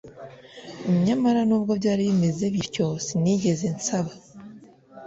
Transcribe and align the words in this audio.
nyamara 1.05 1.41
nubwo 1.47 1.71
byari 1.79 2.01
bimeze 2.09 2.43
bityo 2.53 2.85
sinigeze 3.05 3.65
nsaba 3.77 4.13